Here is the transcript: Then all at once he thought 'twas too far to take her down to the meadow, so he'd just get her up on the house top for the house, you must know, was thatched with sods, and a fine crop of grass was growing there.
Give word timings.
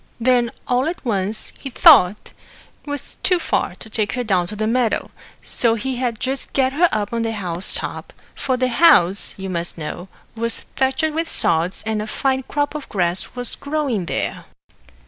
Then 0.19 0.49
all 0.67 0.87
at 0.87 1.05
once 1.05 1.51
he 1.59 1.69
thought 1.69 2.33
'twas 2.85 3.17
too 3.21 3.37
far 3.37 3.75
to 3.75 3.87
take 3.87 4.13
her 4.13 4.23
down 4.23 4.47
to 4.47 4.55
the 4.55 4.65
meadow, 4.65 5.11
so 5.43 5.75
he'd 5.75 6.19
just 6.19 6.53
get 6.53 6.73
her 6.73 6.89
up 6.91 7.13
on 7.13 7.21
the 7.21 7.33
house 7.33 7.71
top 7.71 8.11
for 8.33 8.57
the 8.57 8.69
house, 8.69 9.35
you 9.37 9.47
must 9.47 9.77
know, 9.77 10.07
was 10.33 10.61
thatched 10.75 11.11
with 11.13 11.29
sods, 11.29 11.83
and 11.85 12.01
a 12.01 12.07
fine 12.07 12.41
crop 12.41 12.73
of 12.73 12.89
grass 12.89 13.35
was 13.35 13.53
growing 13.55 14.07
there. 14.07 14.45